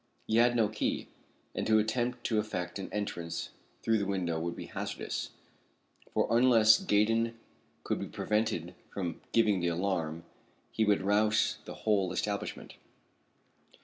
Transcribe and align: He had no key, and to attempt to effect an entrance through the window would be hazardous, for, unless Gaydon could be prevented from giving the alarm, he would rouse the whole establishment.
He 0.25 0.37
had 0.37 0.55
no 0.55 0.67
key, 0.67 1.09
and 1.53 1.67
to 1.67 1.77
attempt 1.77 2.23
to 2.23 2.39
effect 2.39 2.79
an 2.79 2.91
entrance 2.91 3.49
through 3.83 3.99
the 3.99 4.05
window 4.07 4.39
would 4.39 4.55
be 4.55 4.65
hazardous, 4.65 5.29
for, 6.11 6.27
unless 6.35 6.79
Gaydon 6.79 7.37
could 7.83 7.99
be 7.99 8.07
prevented 8.07 8.73
from 8.91 9.21
giving 9.31 9.59
the 9.59 9.67
alarm, 9.67 10.23
he 10.71 10.85
would 10.85 11.03
rouse 11.03 11.59
the 11.65 11.75
whole 11.85 12.11
establishment. 12.11 12.73